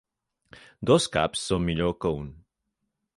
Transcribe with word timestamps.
Dos 0.91 1.05
caps 1.17 1.45
són 1.51 1.67
millor 1.69 1.95
que 2.01 2.13
un. 2.23 2.33